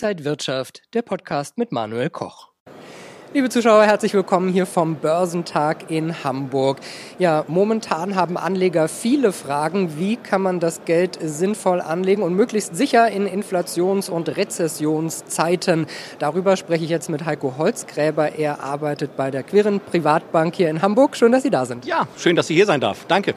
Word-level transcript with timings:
Inside 0.00 0.24
Wirtschaft, 0.24 0.82
der 0.94 1.02
Podcast 1.02 1.58
mit 1.58 1.72
Manuel 1.72 2.08
Koch. 2.08 2.50
Liebe 3.34 3.48
Zuschauer, 3.48 3.82
herzlich 3.82 4.14
willkommen 4.14 4.52
hier 4.52 4.64
vom 4.64 4.94
Börsentag 4.94 5.90
in 5.90 6.22
Hamburg. 6.22 6.78
Ja, 7.18 7.44
momentan 7.48 8.14
haben 8.14 8.36
Anleger 8.36 8.86
viele 8.86 9.32
Fragen. 9.32 9.98
Wie 9.98 10.14
kann 10.14 10.40
man 10.40 10.60
das 10.60 10.84
Geld 10.84 11.18
sinnvoll 11.20 11.80
anlegen 11.80 12.22
und 12.22 12.34
möglichst 12.34 12.76
sicher 12.76 13.10
in 13.10 13.26
Inflations- 13.26 14.08
und 14.08 14.36
Rezessionszeiten? 14.36 15.88
Darüber 16.20 16.56
spreche 16.56 16.84
ich 16.84 16.90
jetzt 16.90 17.10
mit 17.10 17.24
Heiko 17.24 17.54
Holzgräber. 17.58 18.38
Er 18.38 18.62
arbeitet 18.62 19.16
bei 19.16 19.32
der 19.32 19.42
Quirin 19.42 19.80
Privatbank 19.80 20.54
hier 20.54 20.70
in 20.70 20.80
Hamburg. 20.80 21.16
Schön, 21.16 21.32
dass 21.32 21.42
Sie 21.42 21.50
da 21.50 21.66
sind. 21.66 21.86
Ja, 21.86 22.06
schön, 22.16 22.36
dass 22.36 22.46
Sie 22.46 22.54
hier 22.54 22.66
sein 22.66 22.80
darf. 22.80 23.04
Danke. 23.08 23.34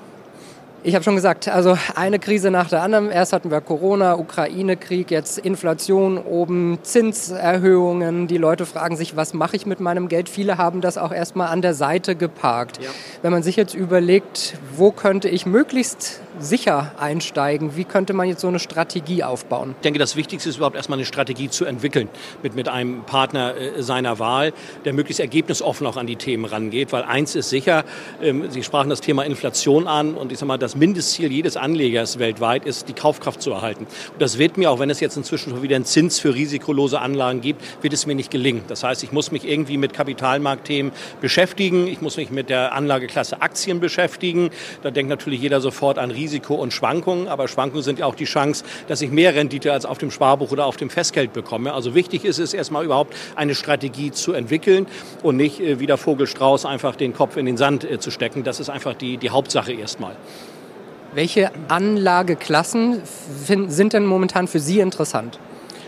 Ich 0.83 0.95
habe 0.95 1.03
schon 1.03 1.15
gesagt, 1.15 1.47
also 1.47 1.77
eine 1.93 2.17
Krise 2.17 2.49
nach 2.49 2.67
der 2.67 2.81
anderen. 2.81 3.11
Erst 3.11 3.33
hatten 3.33 3.51
wir 3.51 3.61
Corona, 3.61 4.15
Ukraine-Krieg, 4.17 5.11
jetzt 5.11 5.37
Inflation 5.37 6.17
oben, 6.17 6.79
Zinserhöhungen. 6.81 8.25
Die 8.25 8.37
Leute 8.37 8.65
fragen 8.65 8.97
sich, 8.97 9.15
was 9.15 9.35
mache 9.35 9.55
ich 9.55 9.67
mit 9.67 9.79
meinem 9.79 10.07
Geld? 10.07 10.27
Viele 10.27 10.57
haben 10.57 10.81
das 10.81 10.97
auch 10.97 11.11
erstmal 11.11 11.49
an 11.49 11.61
der 11.61 11.75
Seite 11.75 12.15
geparkt. 12.15 12.81
Ja. 12.81 12.89
Wenn 13.21 13.31
man 13.31 13.43
sich 13.43 13.57
jetzt 13.57 13.75
überlegt, 13.75 14.55
wo 14.75 14.91
könnte 14.91 15.29
ich 15.29 15.45
möglichst 15.45 16.19
sicher 16.39 16.93
einsteigen, 16.97 17.75
wie 17.75 17.83
könnte 17.83 18.13
man 18.13 18.27
jetzt 18.27 18.41
so 18.41 18.47
eine 18.47 18.59
Strategie 18.59 19.23
aufbauen? 19.23 19.75
Ich 19.77 19.83
denke, 19.83 19.99
das 19.99 20.15
Wichtigste 20.15 20.49
ist 20.49 20.57
überhaupt 20.57 20.75
erstmal 20.75 20.97
eine 20.97 21.05
Strategie 21.05 21.49
zu 21.49 21.65
entwickeln 21.65 22.09
mit, 22.41 22.55
mit 22.55 22.67
einem 22.67 23.03
Partner 23.03 23.55
äh, 23.55 23.83
seiner 23.83 24.17
Wahl, 24.19 24.53
der 24.85 24.93
möglichst 24.93 25.19
ergebnisoffen 25.19 25.85
auch 25.85 25.97
an 25.97 26.07
die 26.07 26.15
Themen 26.15 26.45
rangeht. 26.45 26.91
Weil 26.91 27.03
eins 27.03 27.35
ist 27.35 27.49
sicher, 27.49 27.83
ähm, 28.21 28.49
Sie 28.49 28.63
sprachen 28.63 28.89
das 28.89 29.01
Thema 29.01 29.23
Inflation 29.23 29.87
an 29.87 30.15
und 30.15 30.31
ich 30.31 30.39
sage 30.39 30.47
mal, 30.47 30.57
das 30.57 30.70
das 30.71 30.77
Mindestziel 30.77 31.29
jedes 31.29 31.57
Anlegers 31.57 32.17
weltweit 32.17 32.65
ist, 32.65 32.87
die 32.87 32.93
Kaufkraft 32.93 33.41
zu 33.41 33.51
erhalten. 33.51 33.87
Und 34.13 34.21
das 34.21 34.37
wird 34.37 34.55
mir, 34.55 34.71
auch 34.71 34.79
wenn 34.79 34.89
es 34.89 35.01
jetzt 35.01 35.17
inzwischen 35.17 35.49
schon 35.49 35.61
wieder 35.61 35.75
einen 35.75 35.83
Zins 35.83 36.17
für 36.17 36.33
risikolose 36.33 37.01
Anlagen 37.01 37.41
gibt, 37.41 37.61
wird 37.83 37.93
es 37.93 38.05
mir 38.05 38.15
nicht 38.15 38.31
gelingen. 38.31 38.61
Das 38.69 38.81
heißt, 38.81 39.03
ich 39.03 39.11
muss 39.11 39.31
mich 39.31 39.45
irgendwie 39.45 39.77
mit 39.77 39.91
Kapitalmarktthemen 39.91 40.93
beschäftigen. 41.19 41.87
Ich 41.87 41.99
muss 41.99 42.15
mich 42.15 42.31
mit 42.31 42.49
der 42.49 42.71
Anlageklasse 42.71 43.41
Aktien 43.41 43.81
beschäftigen. 43.81 44.49
Da 44.81 44.91
denkt 44.91 45.09
natürlich 45.09 45.41
jeder 45.41 45.59
sofort 45.59 45.97
an 45.97 46.09
Risiko 46.09 46.55
und 46.55 46.71
Schwankungen. 46.71 47.27
Aber 47.27 47.49
Schwankungen 47.49 47.83
sind 47.83 47.99
ja 47.99 48.05
auch 48.05 48.15
die 48.15 48.23
Chance, 48.23 48.63
dass 48.87 49.01
ich 49.01 49.11
mehr 49.11 49.35
Rendite 49.35 49.73
als 49.73 49.85
auf 49.85 49.97
dem 49.97 50.09
Sparbuch 50.09 50.53
oder 50.53 50.67
auf 50.67 50.77
dem 50.77 50.89
Festgeld 50.89 51.33
bekomme. 51.33 51.73
Also 51.73 51.95
wichtig 51.95 52.23
ist 52.23 52.39
es 52.39 52.53
erstmal 52.53 52.85
überhaupt 52.85 53.13
eine 53.35 53.55
Strategie 53.55 54.11
zu 54.11 54.31
entwickeln 54.31 54.87
und 55.21 55.35
nicht 55.35 55.59
äh, 55.59 55.81
wie 55.81 55.85
der 55.85 55.97
Vogelstrauß 55.97 56.65
einfach 56.65 56.95
den 56.95 57.11
Kopf 57.13 57.35
in 57.35 57.45
den 57.45 57.57
Sand 57.57 57.83
äh, 57.83 57.99
zu 57.99 58.09
stecken. 58.09 58.45
Das 58.45 58.61
ist 58.61 58.69
einfach 58.69 58.93
die, 58.93 59.17
die 59.17 59.31
Hauptsache 59.31 59.73
erstmal. 59.73 60.15
Welche 61.13 61.51
Anlageklassen 61.67 63.01
sind 63.05 63.93
denn 63.93 64.05
momentan 64.05 64.47
für 64.47 64.59
Sie 64.59 64.79
interessant? 64.79 65.39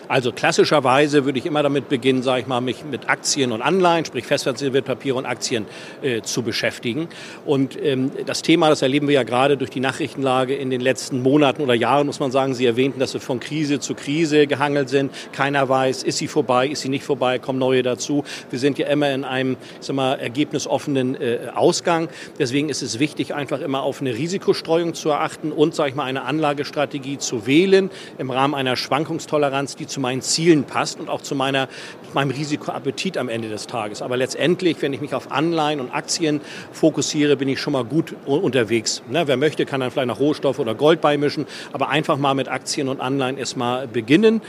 Also 0.07 0.31
klassischerweise 0.31 1.25
würde 1.25 1.39
ich 1.39 1.45
immer 1.45 1.63
damit 1.63 1.89
beginnen, 1.89 2.23
sage 2.23 2.41
ich 2.41 2.47
mal, 2.47 2.61
mich 2.61 2.83
mit 2.83 3.09
Aktien 3.09 3.51
und 3.51 3.61
Anleihen, 3.61 4.05
sprich 4.05 4.25
Festwertpapiere 4.25 5.17
und 5.17 5.25
Aktien 5.25 5.65
äh, 6.01 6.21
zu 6.21 6.43
beschäftigen. 6.43 7.07
Und 7.45 7.81
ähm, 7.81 8.11
das 8.25 8.41
Thema, 8.41 8.69
das 8.69 8.81
erleben 8.81 9.07
wir 9.07 9.15
ja 9.15 9.23
gerade 9.23 9.57
durch 9.57 9.69
die 9.69 9.79
Nachrichtenlage 9.79 10.55
in 10.55 10.69
den 10.69 10.81
letzten 10.81 11.21
Monaten 11.21 11.61
oder 11.61 11.73
Jahren, 11.73 12.07
muss 12.07 12.19
man 12.19 12.31
sagen. 12.31 12.53
Sie 12.53 12.65
erwähnten, 12.65 12.99
dass 12.99 13.13
wir 13.13 13.21
von 13.21 13.39
Krise 13.39 13.79
zu 13.79 13.95
Krise 13.95 14.47
gehangelt 14.47 14.89
sind. 14.89 15.11
Keiner 15.31 15.69
weiß, 15.69 16.03
ist 16.03 16.17
sie 16.17 16.27
vorbei, 16.27 16.67
ist 16.67 16.81
sie 16.81 16.89
nicht 16.89 17.03
vorbei, 17.03 17.39
kommen 17.39 17.59
neue 17.59 17.83
dazu. 17.83 18.23
Wir 18.49 18.59
sind 18.59 18.77
ja 18.77 18.87
immer 18.87 19.11
in 19.11 19.23
einem, 19.23 19.57
sag 19.79 19.95
mal, 19.95 20.19
ergebnisoffenen 20.19 21.19
äh, 21.19 21.39
Ausgang. 21.53 22.09
Deswegen 22.39 22.69
ist 22.69 22.81
es 22.81 22.99
wichtig, 22.99 23.33
einfach 23.33 23.61
immer 23.61 23.83
auf 23.83 24.01
eine 24.01 24.13
Risikostreuung 24.13 24.93
zu 24.93 25.09
erachten 25.09 25.51
und, 25.51 25.75
sage 25.75 25.89
ich 25.89 25.95
mal, 25.95 26.05
eine 26.05 26.23
Anlagestrategie 26.23 27.17
zu 27.17 27.47
wählen 27.47 27.89
im 28.17 28.31
Rahmen 28.31 28.53
einer 28.53 28.75
Schwankungstoleranz, 28.75 29.75
die 29.75 29.87
zum 29.93 30.03
meinen 30.03 30.21
Zielen 30.21 30.65
passt 30.65 30.99
und 30.99 31.09
auch 31.09 31.21
zu 31.21 31.35
meiner, 31.35 31.69
meinem 32.13 32.31
Risikoappetit 32.31 33.17
am 33.17 33.29
Ende 33.29 33.49
des 33.49 33.67
Tages. 33.67 34.01
Aber 34.01 34.17
letztendlich, 34.17 34.81
wenn 34.81 34.93
ich 34.93 35.01
mich 35.01 35.13
auf 35.13 35.31
Anleihen 35.31 35.79
und 35.79 35.91
Aktien 35.91 36.41
fokussiere, 36.71 37.37
bin 37.37 37.47
ich 37.47 37.61
schon 37.61 37.73
mal 37.73 37.85
gut 37.85 38.15
unterwegs. 38.25 39.01
Ne, 39.09 39.27
wer 39.27 39.37
möchte, 39.37 39.65
kann 39.65 39.79
dann 39.79 39.91
vielleicht 39.91 40.07
noch 40.07 40.19
Rohstoff 40.19 40.59
oder 40.59 40.75
Gold 40.75 41.01
beimischen, 41.01 41.45
aber 41.71 41.89
einfach 41.89 42.17
mal 42.17 42.33
mit 42.33 42.49
Aktien 42.49 42.89
und 42.89 42.99
Anleihen 42.99 43.37
erstmal 43.37 43.87
beginnen 43.87 44.41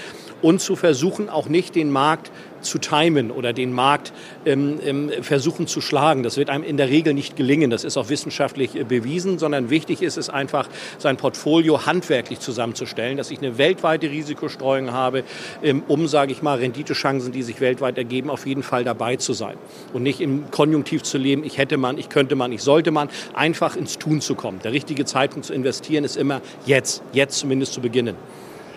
und 0.43 0.61
zu 0.61 0.77
versuchen, 0.77 1.31
auch 1.31 1.49
nicht 1.49 1.75
den 1.75 1.91
Markt 1.91 2.31
zu 2.65 2.79
timen 2.79 3.31
oder 3.31 3.53
den 3.53 3.73
Markt 3.73 4.13
ähm, 4.45 4.81
ähm, 4.85 5.11
versuchen 5.23 5.67
zu 5.67 5.81
schlagen. 5.81 6.23
Das 6.23 6.37
wird 6.37 6.51
einem 6.51 6.65
in 6.65 6.77
der 6.77 6.89
Regel 6.89 7.15
nicht 7.15 7.37
gelingen. 7.37 7.71
Das 7.71 7.85
ist 7.85 7.97
auch 7.97 8.09
wissenschaftlich 8.09 8.75
äh, 8.75 8.85
bewiesen, 8.85 9.39
sondern 9.39 9.71
wichtig 9.71 10.03
ist 10.03 10.17
es 10.17 10.31
einfach, 10.31 10.69
sein 10.99 11.17
Portfolio 11.17 11.87
handwerklich 11.87 12.41
zusammenzustellen, 12.41 13.17
dass 13.17 13.31
ich 13.31 13.39
eine 13.39 13.59
weltweite 13.59 14.11
Risikostreuung 14.11 14.93
habe, 14.93 15.25
ähm, 15.63 15.83
um, 15.89 16.09
sage 16.09 16.33
ich 16.33 16.43
mal, 16.43 16.59
Renditechancen, 16.59 17.33
die 17.33 17.43
sich 17.43 17.61
weltweit 17.61 17.99
ergeben, 17.99 18.31
auf 18.31 18.47
jeden 18.47 18.63
Fall 18.63 18.85
dabei 18.85 19.17
zu 19.17 19.33
sein. 19.33 19.57
Und 19.93 20.03
nicht 20.03 20.21
im 20.21 20.51
Konjunktiv 20.51 21.03
zu 21.03 21.19
leben, 21.19 21.45
ich 21.45 21.59
hätte 21.59 21.77
man, 21.77 21.99
ich 21.99 22.09
könnte 22.09 22.37
man, 22.37 22.53
ich 22.53 22.63
sollte 22.63 22.91
man, 22.91 23.09
einfach 23.35 23.77
ins 23.77 23.99
Tun 23.99 24.21
zu 24.21 24.35
kommen. 24.35 24.61
Der 24.65 24.73
richtige 24.73 25.05
Zeitpunkt 25.05 25.47
zu 25.47 25.53
investieren 25.53 26.05
ist 26.05 26.17
immer 26.17 26.41
jetzt, 26.67 27.03
jetzt 27.13 27.39
zumindest 27.39 27.73
zu 27.73 27.81
beginnen. 27.81 28.17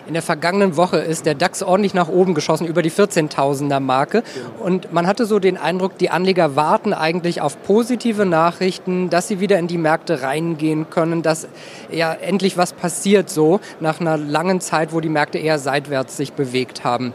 In 0.08 0.14
der 0.14 0.22
vergangenen 0.22 0.78
Woche 0.78 0.96
ist 0.96 1.26
der 1.26 1.34
DAX 1.34 1.62
ordentlich 1.62 1.92
nach 1.92 2.08
oben 2.08 2.32
geschossen, 2.32 2.66
über 2.66 2.80
die 2.80 2.90
14.000er 2.90 3.78
Marke. 3.78 4.22
Und 4.58 4.90
man 4.90 5.06
hatte 5.06 5.26
so 5.26 5.38
den 5.38 5.58
Eindruck, 5.58 5.98
die 5.98 6.08
Anleger 6.08 6.56
warten 6.56 6.94
eigentlich 6.94 7.42
auf 7.42 7.62
positive 7.62 8.24
Nachrichten, 8.24 9.10
dass 9.10 9.28
sie 9.28 9.38
wieder 9.38 9.58
in 9.58 9.66
die 9.66 9.76
Märkte 9.76 10.22
reingehen 10.22 10.88
können, 10.88 11.20
dass 11.20 11.46
ja 11.92 12.14
endlich 12.14 12.56
was 12.56 12.72
passiert 12.72 13.28
so 13.28 13.60
nach 13.80 14.00
einer 14.00 14.16
langen 14.16 14.62
Zeit, 14.62 14.94
wo 14.94 15.00
die 15.00 15.10
Märkte 15.10 15.36
eher 15.36 15.58
seitwärts 15.58 16.16
sich 16.16 16.32
bewegt 16.32 16.84
haben. 16.84 17.12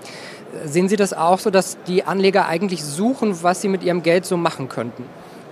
Sehen 0.64 0.88
Sie 0.88 0.96
das 0.96 1.14
auch 1.14 1.40
so, 1.40 1.50
dass 1.50 1.80
die 1.88 2.04
Anleger 2.04 2.48
eigentlich 2.48 2.84
suchen, 2.84 3.42
was 3.42 3.62
sie 3.62 3.70
mit 3.70 3.82
ihrem 3.84 4.04
Geld 4.04 4.24
so 4.28 4.38
machen 4.38 4.70
könnten? 4.70 5.04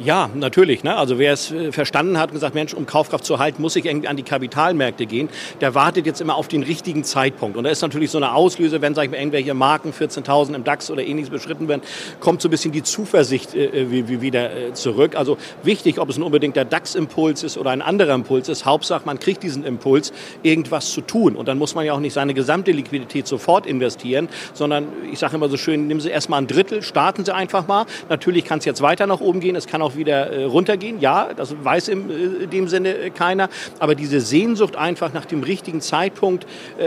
Ja, 0.04 0.32
natürlich. 0.34 0.84
Ne? 0.84 0.98
Also 0.98 1.20
wer 1.20 1.34
es 1.34 1.52
äh, 1.52 1.72
verstanden 1.72 2.18
hat 2.18 2.30
und 2.30 2.36
gesagt, 2.36 2.56
Mensch, 2.56 2.74
um 2.74 2.88
Kaufkraft 2.88 3.24
zu 3.24 3.38
halten, 3.38 3.62
muss 3.62 3.76
ich 3.76 3.86
irgendwie 3.86 4.08
an 4.08 4.18
die 4.18 4.24
Kapitalmärkte 4.24 5.06
gehen, 5.06 5.30
der 5.60 5.76
wartet 5.76 6.08
jetzt 6.08 6.22
immer 6.22 6.36
auf 6.38 6.48
den 6.48 6.64
richtigen 6.64 7.04
Zeitpunkt. 7.04 7.56
Und 7.56 7.66
da 7.66 7.70
ist 7.70 7.82
natürlich 7.82 8.10
so 8.10 8.18
eine 8.18 8.34
Auslöse, 8.34 8.82
wenn, 8.82 8.96
sag 8.96 9.06
ich 9.06 9.12
mal, 9.12 9.18
irgendwelche 9.18 9.54
Marken, 9.54 9.94
14.000 9.94 10.56
im 10.56 10.64
DAX 10.64 10.90
oder 10.90 11.04
ähnliches 11.04 11.30
beschritten 11.30 11.68
werden, 11.68 11.84
kommt 12.20 12.42
so 12.42 12.48
ein 12.48 12.52
bisschen 12.52 12.72
die 12.72 12.82
Zuversicht 12.82 13.54
äh, 13.54 13.66
äh 13.66 13.92
wie, 13.92 14.10
wie 14.10 14.22
wieder 14.22 14.56
äh, 14.56 14.74
zurück. 14.74 15.16
Also 15.16 15.38
wichtig, 15.62 16.00
ob 16.00 16.10
es 16.10 16.18
nun 16.18 16.26
unbedingt 16.26 16.56
der 16.56 16.66
DAX-Impuls 16.66 17.44
ist 17.44 17.60
oder 17.60 17.70
ein 17.70 17.84
anderer 17.84 18.16
Impuls 18.16 18.50
ist, 18.50 18.66
Hauptsache, 18.66 19.04
man 19.06 19.20
kriegt 19.20 19.44
diesen 19.44 19.64
Impuls, 19.64 20.14
irgendwas 20.42 20.92
zu 20.92 21.02
tun. 21.02 21.36
Und 21.36 21.48
dann 21.48 21.60
muss 21.60 21.76
man 21.76 21.86
ja 21.86 21.94
auch 21.94 22.00
nicht 22.00 22.14
seine 22.14 22.34
gesamte 22.34 22.72
Liquidität 22.72 23.28
sofort 23.28 23.68
investieren, 23.68 24.30
sondern 24.56 24.88
ich 25.12 25.20
sage 25.20 25.36
immer 25.36 25.50
so 25.50 25.58
schön, 25.58 25.86
nehmen 25.86 26.00
Sie 26.00 26.10
erstmal 26.10 26.42
ein 26.42 26.48
Drittel, 26.48 26.82
starten 26.82 27.24
Sie 27.24 27.36
einfach 27.36 27.68
mal. 27.68 27.86
Natürlich 28.10 28.46
kann 28.46 28.58
es 28.58 28.66
jetzt 28.66 28.82
weiter 28.82 29.06
nach 29.06 29.20
oben 29.20 29.42
gehen, 29.42 29.56
es 29.56 29.68
kann 29.68 29.84
auch 29.84 29.91
auch 29.92 29.98
wieder 29.98 30.32
äh, 30.32 30.44
runtergehen. 30.44 31.00
Ja, 31.00 31.30
das 31.36 31.56
weiß 31.64 31.88
in 31.90 32.44
äh, 32.44 32.48
dem 32.48 32.68
Sinne 32.68 32.96
äh, 32.96 33.10
keiner. 33.10 33.50
Aber 33.80 33.96
diese 33.96 34.22
Sehnsucht 34.22 34.76
einfach 34.76 35.14
nach 35.14 35.26
dem 35.26 35.44
richtigen 35.44 35.82
Zeitpunkt 35.82 36.46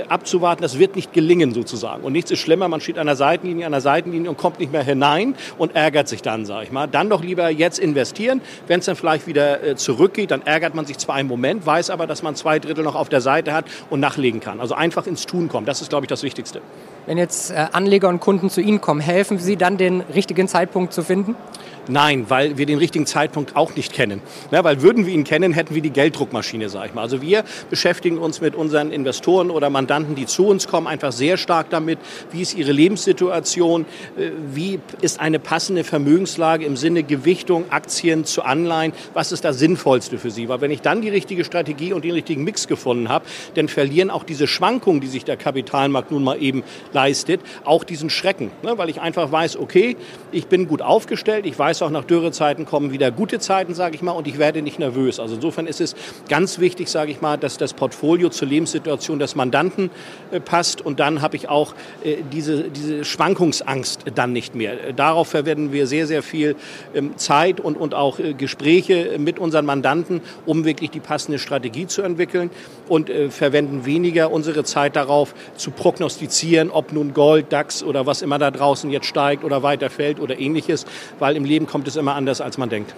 abzuwarten, 0.08 0.62
das 0.62 0.78
wird 0.78 0.96
nicht 0.96 1.12
gelingen 1.12 1.52
sozusagen. 1.52 2.02
Und 2.02 2.12
nichts 2.12 2.30
ist 2.30 2.38
schlimmer, 2.38 2.68
man 2.68 2.80
steht 2.80 2.98
an 2.98 3.06
der 3.06 3.16
Seitenlinie, 3.16 3.66
an 3.66 3.72
der 3.72 3.80
Seitenlinie 3.80 4.30
und 4.30 4.36
kommt 4.36 4.58
nicht 4.58 4.72
mehr 4.72 4.82
hinein 4.82 5.34
und 5.58 5.74
ärgert 5.74 6.08
sich 6.08 6.22
dann, 6.22 6.46
sage 6.46 6.64
ich 6.64 6.72
mal. 6.72 6.86
Dann 6.86 7.10
doch 7.10 7.22
lieber 7.22 7.48
jetzt 7.48 7.78
investieren. 7.78 8.40
Wenn 8.66 8.80
es 8.80 8.86
dann 8.86 8.96
vielleicht 8.96 9.26
wieder 9.26 9.76
zurückgeht, 9.76 10.30
dann 10.30 10.42
ärgert 10.42 10.74
man 10.74 10.86
sich 10.86 10.98
zwar 10.98 11.16
einen 11.16 11.28
Moment, 11.28 11.66
weiß 11.66 11.90
aber, 11.90 12.06
dass 12.06 12.22
man 12.22 12.34
zwei 12.34 12.58
Drittel 12.58 12.84
noch 12.84 12.94
auf 12.94 13.08
der 13.08 13.20
Seite 13.20 13.52
hat 13.52 13.66
und 13.90 14.00
nachlegen 14.00 14.40
kann. 14.40 14.60
Also 14.60 14.74
einfach 14.74 15.06
ins 15.06 15.26
Tun 15.26 15.48
kommen. 15.48 15.66
Das 15.66 15.80
ist, 15.80 15.90
glaube 15.90 16.04
ich, 16.04 16.08
das 16.08 16.22
Wichtigste. 16.22 16.60
Wenn 17.06 17.18
jetzt 17.18 17.52
Anleger 17.52 18.08
und 18.08 18.20
Kunden 18.20 18.50
zu 18.50 18.60
Ihnen 18.60 18.80
kommen, 18.80 19.00
helfen 19.00 19.38
Sie 19.38 19.56
dann, 19.56 19.76
den 19.76 20.00
richtigen 20.00 20.48
Zeitpunkt 20.48 20.92
zu 20.92 21.02
finden? 21.02 21.36
Nein, 21.86 22.26
weil 22.28 22.56
wir 22.56 22.64
den 22.64 22.78
richtigen 22.78 23.04
Zeitpunkt 23.04 23.56
auch 23.56 23.76
nicht 23.76 23.92
kennen. 23.92 24.20
Ja, 24.50 24.64
weil 24.64 24.80
würden 24.80 25.04
wir 25.04 25.12
ihn 25.12 25.24
kennen, 25.24 25.52
hätten 25.52 25.74
wir 25.74 25.82
die 25.82 25.90
Gelddruckmaschine, 25.90 26.70
sage 26.70 26.88
ich 26.88 26.94
mal. 26.94 27.02
Also 27.02 27.20
wir 27.20 27.44
beschäftigen 27.68 28.18
uns 28.18 28.40
mit 28.40 28.54
unseren 28.54 28.90
Investoren 28.90 29.50
oder 29.50 29.68
Mandanten, 29.68 30.14
die 30.14 30.24
zu 30.24 30.46
uns 30.46 30.66
kommen, 30.66 30.86
einfach 30.86 31.12
sehr 31.12 31.36
stark 31.36 31.68
damit, 31.68 31.98
wie 32.32 32.40
ist 32.40 32.54
ihre 32.54 32.72
Lebenssituation, 32.72 33.82
äh, 34.16 34.30
wie 34.52 34.80
ist 35.02 35.20
eine 35.20 35.38
passende 35.38 35.84
Vermögenslage 35.84 36.64
im 36.64 36.76
Sinne 36.76 37.02
Gewichtung, 37.02 37.66
Aktien 37.70 38.24
zu 38.24 38.42
Anleihen, 38.42 38.92
was 39.12 39.32
ist 39.32 39.44
das 39.44 39.58
Sinnvollste 39.58 40.16
für 40.16 40.30
sie. 40.30 40.48
Weil 40.48 40.62
wenn 40.62 40.70
ich 40.70 40.80
dann 40.80 41.02
die 41.02 41.10
richtige 41.10 41.44
Strategie 41.44 41.92
und 41.92 42.04
den 42.04 42.12
richtigen 42.12 42.44
Mix 42.44 42.66
gefunden 42.66 43.10
habe, 43.10 43.26
dann 43.54 43.68
verlieren 43.68 44.10
auch 44.10 44.24
diese 44.24 44.46
Schwankungen, 44.46 45.02
die 45.02 45.06
sich 45.08 45.24
der 45.24 45.36
Kapitalmarkt 45.36 46.10
nun 46.10 46.24
mal 46.24 46.40
eben 46.40 46.62
leistet, 46.94 47.42
auch 47.64 47.84
diesen 47.84 48.08
Schrecken. 48.08 48.50
Ne? 48.62 48.78
Weil 48.78 48.88
ich 48.88 49.02
einfach 49.02 49.30
weiß, 49.30 49.58
okay, 49.58 49.96
ich 50.32 50.46
bin 50.46 50.66
gut 50.66 50.80
aufgestellt, 50.80 51.44
ich 51.44 51.58
weiß, 51.58 51.73
weiß 51.74 51.82
auch, 51.82 51.90
nach 51.90 52.04
Dürrezeiten 52.04 52.66
kommen 52.66 52.92
wieder 52.92 53.10
gute 53.10 53.40
Zeiten, 53.40 53.74
sage 53.74 53.96
ich 53.96 54.02
mal, 54.02 54.12
und 54.12 54.28
ich 54.28 54.38
werde 54.38 54.62
nicht 54.62 54.78
nervös. 54.78 55.18
Also 55.18 55.34
insofern 55.34 55.66
ist 55.66 55.80
es 55.80 55.96
ganz 56.28 56.60
wichtig, 56.60 56.88
sage 56.88 57.10
ich 57.10 57.20
mal, 57.20 57.36
dass 57.36 57.58
das 57.58 57.74
Portfolio 57.74 58.28
zur 58.28 58.46
Lebenssituation 58.46 59.18
des 59.18 59.34
Mandanten 59.34 59.90
äh, 60.30 60.38
passt 60.38 60.80
und 60.80 61.00
dann 61.00 61.20
habe 61.20 61.34
ich 61.34 61.48
auch 61.48 61.74
äh, 62.04 62.18
diese, 62.32 62.70
diese 62.70 63.04
Schwankungsangst 63.04 64.04
dann 64.14 64.32
nicht 64.32 64.54
mehr. 64.54 64.92
Darauf 64.92 65.26
verwenden 65.26 65.72
wir 65.72 65.88
sehr, 65.88 66.06
sehr 66.06 66.22
viel 66.22 66.54
ähm, 66.94 67.16
Zeit 67.16 67.58
und, 67.58 67.76
und 67.76 67.92
auch 67.92 68.20
äh, 68.20 68.34
Gespräche 68.34 69.16
mit 69.18 69.40
unseren 69.40 69.66
Mandanten, 69.66 70.20
um 70.46 70.64
wirklich 70.64 70.90
die 70.90 71.00
passende 71.00 71.40
Strategie 71.40 71.88
zu 71.88 72.02
entwickeln 72.02 72.50
und 72.88 73.10
äh, 73.10 73.30
verwenden 73.30 73.84
weniger 73.84 74.30
unsere 74.30 74.62
Zeit 74.62 74.94
darauf 74.94 75.34
zu 75.56 75.72
prognostizieren, 75.72 76.70
ob 76.70 76.92
nun 76.92 77.14
Gold, 77.14 77.52
DAX 77.52 77.82
oder 77.82 78.06
was 78.06 78.22
immer 78.22 78.38
da 78.38 78.52
draußen 78.52 78.90
jetzt 78.90 79.06
steigt 79.06 79.42
oder 79.42 79.64
weiter 79.64 79.90
fällt 79.90 80.20
oder 80.20 80.38
ähnliches, 80.38 80.86
weil 81.18 81.34
im 81.36 81.44
Leben 81.44 81.63
kommt 81.66 81.88
es 81.88 81.96
immer 81.96 82.14
anders, 82.14 82.40
als 82.40 82.58
man 82.58 82.68
denkt. 82.68 82.94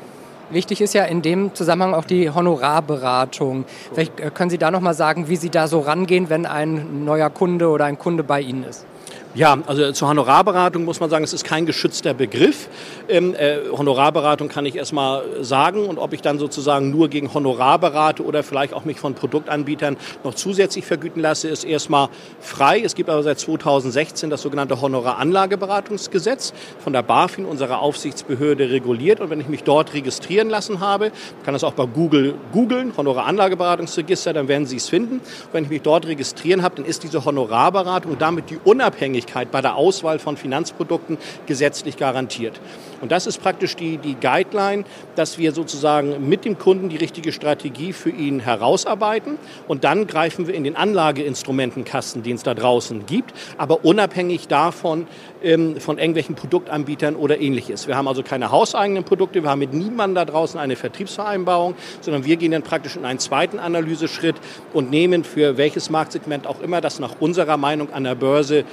Wichtig 0.50 0.80
ist 0.80 0.94
ja 0.94 1.04
in 1.04 1.22
dem 1.22 1.54
Zusammenhang 1.54 1.92
auch 1.92 2.04
die 2.04 2.30
Honorarberatung. 2.30 3.64
Vielleicht 3.92 4.20
äh, 4.20 4.30
können 4.32 4.50
Sie 4.50 4.58
da 4.58 4.70
noch 4.70 4.80
mal 4.80 4.94
sagen, 4.94 5.28
wie 5.28 5.36
Sie 5.36 5.50
da 5.50 5.66
so 5.66 5.80
rangehen, 5.80 6.30
wenn 6.30 6.46
ein 6.46 7.04
neuer 7.04 7.30
Kunde 7.30 7.68
oder 7.68 7.84
ein 7.86 7.98
Kunde 7.98 8.22
bei 8.22 8.40
Ihnen 8.40 8.62
ist. 8.62 8.86
Ja, 9.36 9.58
also 9.66 9.92
zur 9.92 10.08
Honorarberatung 10.08 10.86
muss 10.86 10.98
man 10.98 11.10
sagen, 11.10 11.22
es 11.22 11.34
ist 11.34 11.44
kein 11.44 11.66
geschützter 11.66 12.14
Begriff. 12.14 12.70
Ähm, 13.06 13.34
äh, 13.34 13.58
Honorarberatung 13.70 14.48
kann 14.48 14.64
ich 14.64 14.76
erstmal 14.76 15.44
sagen 15.44 15.84
und 15.84 15.98
ob 15.98 16.14
ich 16.14 16.22
dann 16.22 16.38
sozusagen 16.38 16.90
nur 16.90 17.10
gegen 17.10 17.34
Honorar 17.34 17.78
berate 17.78 18.24
oder 18.24 18.42
vielleicht 18.42 18.72
auch 18.72 18.86
mich 18.86 18.98
von 18.98 19.12
Produktanbietern 19.12 19.98
noch 20.24 20.32
zusätzlich 20.32 20.86
vergüten 20.86 21.20
lasse, 21.20 21.48
ist 21.48 21.64
erstmal 21.64 22.08
frei. 22.40 22.80
Es 22.80 22.94
gibt 22.94 23.10
aber 23.10 23.22
seit 23.22 23.38
2016 23.38 24.30
das 24.30 24.40
sogenannte 24.40 24.80
Honoraranlageberatungsgesetz 24.80 26.54
von 26.78 26.94
der 26.94 27.02
BaFin, 27.02 27.44
unserer 27.44 27.80
Aufsichtsbehörde, 27.80 28.70
reguliert. 28.70 29.20
Und 29.20 29.28
wenn 29.28 29.40
ich 29.42 29.48
mich 29.48 29.64
dort 29.64 29.92
registrieren 29.92 30.48
lassen 30.48 30.80
habe, 30.80 31.12
kann 31.44 31.52
das 31.52 31.62
auch 31.62 31.74
bei 31.74 31.84
Google 31.84 32.36
googeln, 32.52 32.96
Honoraranlageberatungsregister, 32.96 34.32
dann 34.32 34.48
werden 34.48 34.64
Sie 34.64 34.76
es 34.76 34.88
finden. 34.88 35.16
Und 35.16 35.52
wenn 35.52 35.64
ich 35.64 35.70
mich 35.70 35.82
dort 35.82 36.06
registrieren 36.06 36.62
habe, 36.62 36.76
dann 36.76 36.86
ist 36.86 37.02
diese 37.02 37.22
Honorarberatung 37.22 38.12
und 38.12 38.22
damit 38.22 38.48
die 38.48 38.58
Unabhängigkeit 38.64 39.25
Unabhängigkeit 39.26 39.50
bei 39.50 39.60
der 39.60 39.76
Auswahl 39.76 40.18
von 40.18 40.36
Finanzprodukten 40.36 41.18
gesetzlich 41.46 41.96
garantiert. 41.96 42.60
Und 43.00 43.12
das 43.12 43.26
ist 43.26 43.42
praktisch 43.42 43.76
die, 43.76 43.98
die 43.98 44.14
Guideline, 44.14 44.84
dass 45.16 45.38
wir 45.38 45.52
sozusagen 45.52 46.28
mit 46.28 46.44
dem 46.44 46.58
Kunden 46.58 46.88
die 46.88 46.96
richtige 46.96 47.32
Strategie 47.32 47.92
für 47.92 48.10
ihn 48.10 48.40
herausarbeiten 48.40 49.38
und 49.68 49.84
dann 49.84 50.06
greifen 50.06 50.46
wir 50.46 50.54
in 50.54 50.64
den 50.64 50.76
Anlageinstrumentenkasten, 50.76 52.22
den 52.22 52.36
es 52.36 52.42
da 52.42 52.54
draußen 52.54 53.04
gibt, 53.06 53.34
aber 53.58 53.84
unabhängig 53.84 54.48
davon 54.48 55.06
ähm, 55.42 55.78
von 55.78 55.98
irgendwelchen 55.98 56.36
Produktanbietern 56.36 57.16
oder 57.16 57.38
ähnliches. 57.38 57.86
Wir 57.86 57.96
haben 57.96 58.08
also 58.08 58.22
keine 58.22 58.50
hauseigenen 58.50 59.04
Produkte, 59.04 59.42
wir 59.42 59.50
haben 59.50 59.58
mit 59.58 59.74
niemandem 59.74 60.14
da 60.14 60.24
draußen 60.24 60.58
eine 60.58 60.76
Vertriebsvereinbarung, 60.76 61.74
sondern 62.00 62.24
wir 62.24 62.36
gehen 62.36 62.52
dann 62.52 62.62
praktisch 62.62 62.96
in 62.96 63.04
einen 63.04 63.18
zweiten 63.18 63.58
Analyseschritt 63.58 64.36
und 64.72 64.90
nehmen 64.90 65.24
für 65.24 65.56
welches 65.58 65.90
Marktsegment 65.90 66.46
auch 66.46 66.60
immer 66.60 66.80
das 66.80 66.98
nach 66.98 67.16
unserer 67.20 67.56
Meinung 67.58 67.92
an 67.92 68.04
der 68.04 68.14
Börse 68.14 68.64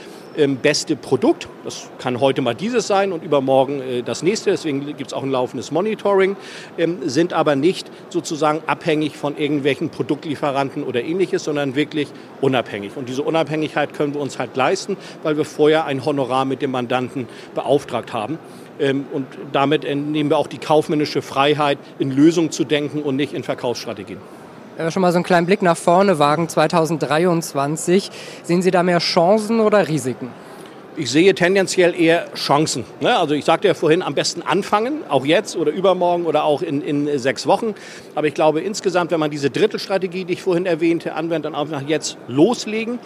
beste 0.62 0.96
Produkt. 0.96 1.48
Das 1.64 1.90
kann 2.00 2.20
heute 2.20 2.42
mal 2.42 2.56
dieses 2.56 2.88
sein 2.88 3.12
und 3.12 3.24
übermorgen 3.24 3.82
äh, 3.82 4.04
das 4.04 4.24
nächste. 4.24 4.52
Deswegen 4.52 4.86
gibt 4.86 5.08
es 5.08 5.14
auch 5.14 5.24
ein 5.24 5.32
laufendes 5.32 5.72
Monitoring, 5.72 6.36
ähm, 6.78 6.98
sind 7.06 7.34
aber 7.34 7.56
nicht 7.56 7.90
sozusagen 8.10 8.62
abhängig 8.68 9.16
von 9.16 9.38
irgendwelchen 9.38 9.90
Produktlieferanten 9.90 10.84
oder 10.84 11.04
ähnliches, 11.04 11.44
sondern 11.44 11.76
wirklich 11.76 12.08
unabhängig. 12.42 12.96
Und 12.96 13.10
diese 13.10 13.22
Unabhängigkeit 13.22 13.94
können 13.94 14.14
wir 14.14 14.22
uns 14.22 14.40
halt 14.40 14.56
leisten, 14.56 14.98
weil 15.22 15.38
wir 15.38 15.46
vorher 15.46 15.86
ein 15.86 16.04
Honorar 16.04 16.46
mit 16.46 16.62
dem 16.62 16.72
Mandanten 16.72 17.28
beauftragt 17.56 18.14
haben. 18.14 18.40
Ähm, 18.80 19.06
und 19.12 19.28
damit 19.52 19.84
nehmen 19.84 20.30
wir 20.30 20.38
auch 20.38 20.48
die 20.48 20.58
kaufmännische 20.58 21.22
Freiheit, 21.22 21.78
in 22.00 22.12
Lösungen 22.12 22.52
zu 22.52 22.64
denken 22.64 23.02
und 23.02 23.16
nicht 23.16 23.34
in 23.34 23.44
Verkaufsstrategien. 23.44 24.20
Wenn 24.76 24.88
wir 24.88 24.92
schon 24.92 25.04
mal 25.04 25.12
so 25.12 25.18
einen 25.18 25.24
kleinen 25.24 25.46
Blick 25.46 25.62
nach 25.62 25.78
vorne 25.78 26.18
wagen, 26.18 26.50
2023, 26.50 28.10
sehen 28.42 28.64
Sie 28.64 28.72
da 28.72 28.82
mehr 28.82 28.98
Chancen 28.98 29.60
oder 29.60 29.88
Risiken? 29.88 30.30
Ich 30.98 31.12
sehe 31.12 31.36
tendenziell 31.36 31.94
eher 31.94 32.26
Chancen. 32.34 32.84
Ne? 33.00 33.16
Also 33.16 33.36
ich 33.36 33.46
sagte 33.46 33.68
ja 33.68 33.76
vorhin, 33.76 34.02
am 34.02 34.16
besten 34.16 34.42
anfangen, 34.42 35.04
auch 35.10 35.26
jetzt 35.26 35.56
oder 35.56 35.72
übermorgen 35.72 36.26
oder 36.26 36.44
auch 36.44 36.64
in, 36.64 36.82
in 36.82 37.20
sechs 37.20 37.46
Wochen. 37.46 37.76
Aber 38.16 38.26
ich 38.26 38.34
glaube 38.34 38.62
insgesamt, 38.62 39.12
wenn 39.12 39.20
man 39.20 39.30
diese 39.30 39.52
Drittelstrategie, 39.52 40.26
die 40.26 40.34
ich 40.34 40.42
vorhin 40.42 40.66
erwähnte, 40.66 41.14
anwendet, 41.14 41.54
dann 41.54 41.56
einfach 41.56 41.82
jetzt 41.88 42.18
loslegen 42.28 42.98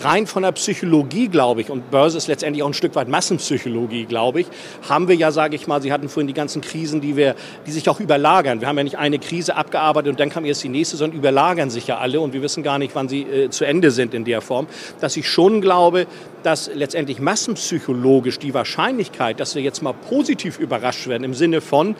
rein 0.00 0.26
von 0.26 0.42
der 0.42 0.52
Psychologie, 0.52 1.28
glaube 1.28 1.60
ich, 1.60 1.70
und 1.70 1.90
Börse 1.90 2.18
ist 2.18 2.26
letztendlich 2.26 2.62
auch 2.62 2.68
ein 2.68 2.74
Stück 2.74 2.94
weit 2.94 3.08
Massenpsychologie, 3.08 4.04
glaube 4.04 4.40
ich, 4.40 4.46
haben 4.88 5.08
wir 5.08 5.14
ja, 5.14 5.30
sage 5.30 5.56
ich 5.56 5.66
mal, 5.66 5.82
Sie 5.82 5.92
hatten 5.92 6.08
vorhin 6.08 6.26
die 6.26 6.34
ganzen 6.34 6.62
Krisen, 6.62 7.00
die 7.00 7.16
wir, 7.16 7.34
die 7.66 7.70
sich 7.70 7.88
auch 7.88 8.00
überlagern. 8.00 8.60
Wir 8.60 8.68
haben 8.68 8.76
ja 8.78 8.84
nicht 8.84 8.98
eine 8.98 9.18
Krise 9.18 9.56
abgearbeitet 9.56 10.10
und 10.10 10.20
dann 10.20 10.30
kam 10.30 10.44
erst 10.44 10.62
die 10.64 10.68
nächste, 10.68 10.96
sondern 10.96 11.18
überlagern 11.18 11.70
sich 11.70 11.86
ja 11.86 11.98
alle 11.98 12.20
und 12.20 12.32
wir 12.32 12.42
wissen 12.42 12.62
gar 12.62 12.78
nicht, 12.78 12.94
wann 12.94 13.08
sie 13.08 13.22
äh, 13.22 13.50
zu 13.50 13.64
Ende 13.64 13.90
sind 13.90 14.14
in 14.14 14.24
der 14.24 14.40
Form. 14.40 14.66
Dass 15.00 15.16
ich 15.16 15.28
schon 15.28 15.60
glaube, 15.60 16.06
dass 16.42 16.70
letztendlich 16.74 17.20
massenpsychologisch 17.20 18.38
die 18.38 18.54
Wahrscheinlichkeit, 18.54 19.40
dass 19.40 19.54
wir 19.54 19.62
jetzt 19.62 19.82
mal 19.82 19.92
positiv 19.92 20.58
überrascht 20.58 21.06
werden 21.06 21.24
im 21.24 21.34
Sinne 21.34 21.60
von, 21.60 21.94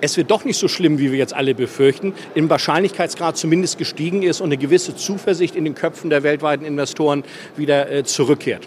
es 0.00 0.16
wird 0.16 0.30
doch 0.30 0.44
nicht 0.44 0.58
so 0.58 0.68
schlimm, 0.68 0.98
wie 0.98 1.12
wir 1.12 1.18
jetzt 1.18 1.34
alle 1.34 1.54
befürchten, 1.54 2.14
im 2.34 2.48
Wahrscheinlichkeitsgrad 2.50 3.36
zumindest 3.36 3.78
gestiegen 3.78 4.22
ist 4.22 4.40
und 4.40 4.48
eine 4.48 4.56
gewisse 4.56 4.96
Zuversicht 4.96 5.56
in 5.56 5.64
den 5.64 5.74
Köpfen 5.74 6.10
der 6.10 6.22
weltweiten 6.22 6.64
Investoren 6.64 7.24
wieder 7.56 7.90
äh, 7.90 8.04
zurückkehrt 8.04 8.66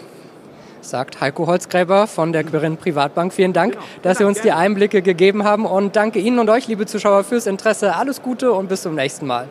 sagt 0.80 1.20
Heiko 1.20 1.46
Holzgräber 1.46 2.06
von 2.06 2.34
der 2.34 2.44
Quirin 2.44 2.76
Privatbank. 2.76 3.32
Vielen 3.32 3.54
Dank, 3.54 3.72
genau. 3.72 3.84
dass 4.02 4.18
Sie 4.18 4.24
uns 4.24 4.42
die 4.42 4.52
Einblicke 4.52 5.00
gegeben 5.00 5.44
haben 5.44 5.64
und 5.64 5.96
danke 5.96 6.18
Ihnen 6.18 6.38
und 6.38 6.50
euch, 6.50 6.68
liebe 6.68 6.84
Zuschauer, 6.84 7.24
fürs 7.24 7.46
Interesse. 7.46 7.96
Alles 7.96 8.20
Gute 8.20 8.52
und 8.52 8.68
bis 8.68 8.82
zum 8.82 8.94
nächsten 8.94 9.26
Mal. 9.26 9.48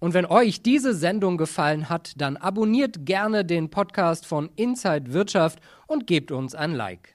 Und 0.00 0.12
wenn 0.12 0.26
euch 0.26 0.62
diese 0.62 0.92
Sendung 0.92 1.38
gefallen 1.38 1.88
hat, 1.88 2.12
dann 2.18 2.36
abonniert 2.36 3.06
gerne 3.06 3.42
den 3.42 3.70
Podcast 3.70 4.26
von 4.26 4.50
Inside 4.54 5.14
Wirtschaft 5.14 5.60
und 5.86 6.06
gebt 6.06 6.30
uns 6.30 6.54
ein 6.54 6.74
Like. 6.74 7.13